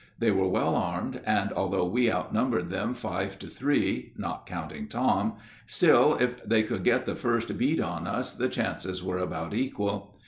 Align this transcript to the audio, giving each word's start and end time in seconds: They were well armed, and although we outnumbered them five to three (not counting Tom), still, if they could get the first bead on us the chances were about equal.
They 0.17 0.31
were 0.31 0.47
well 0.47 0.75
armed, 0.75 1.21
and 1.27 1.53
although 1.53 1.85
we 1.85 2.11
outnumbered 2.11 2.71
them 2.71 2.95
five 2.95 3.37
to 3.37 3.45
three 3.45 4.13
(not 4.17 4.47
counting 4.47 4.87
Tom), 4.87 5.33
still, 5.67 6.15
if 6.15 6.43
they 6.43 6.63
could 6.63 6.83
get 6.83 7.05
the 7.05 7.13
first 7.15 7.55
bead 7.55 7.79
on 7.79 8.07
us 8.07 8.33
the 8.33 8.49
chances 8.49 9.03
were 9.03 9.19
about 9.19 9.53
equal. 9.53 10.15